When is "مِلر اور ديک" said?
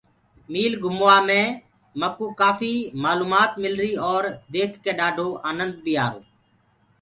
3.61-4.71